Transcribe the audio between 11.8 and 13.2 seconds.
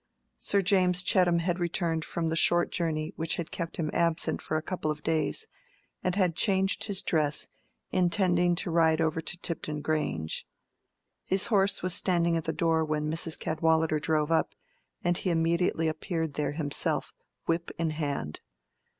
was standing at the door when